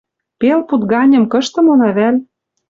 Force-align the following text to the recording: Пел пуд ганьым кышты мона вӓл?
Пел 0.39 0.59
пуд 0.67 0.81
ганьым 0.91 1.23
кышты 1.31 1.59
мона 1.65 1.89
вӓл? 1.97 2.15